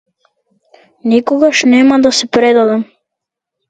[1.13, 2.85] Никогаш нема да се предадам.